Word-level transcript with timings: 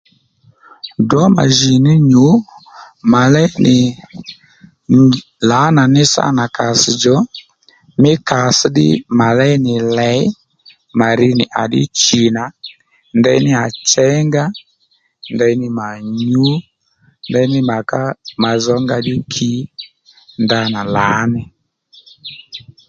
Drǒ 1.07 1.21
mà 1.35 1.43
jì 1.57 1.73
ní 1.85 1.93
nyû 2.09 2.25
mà 3.11 3.21
léy 3.33 3.49
nì 3.65 3.77
lǎnà 5.49 5.83
ní 5.95 6.01
sâ 6.13 6.23
nà 6.37 6.45
kàss 6.55 6.81
djò 6.95 7.15
mí 8.01 8.11
kàss 8.29 8.59
ddí 8.69 8.87
mà 9.19 9.27
léy 9.39 9.55
nì 9.65 9.73
lèy 9.97 10.21
mà 10.99 11.07
ri 11.19 11.29
nì 11.39 11.45
à 11.61 11.63
ddí 11.67 11.81
chì 12.01 12.21
nà 12.35 12.43
ndeyní 13.19 13.51
à 13.63 13.65
chěy 13.91 14.17
nga 14.27 14.43
ndeyní 15.33 15.67
mà 15.79 15.87
nyǔ 16.19 16.45
ndeyní 17.29 17.59
mà 17.69 17.77
ká 17.89 18.01
mà 18.41 18.51
zz̀-ónga 18.63 18.97
ddí 19.01 19.15
kǐ 19.33 19.51
ndanà 20.43 20.81
lǎní 20.95 21.41